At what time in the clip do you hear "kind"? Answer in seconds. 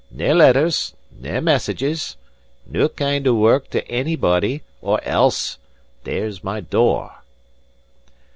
2.89-3.27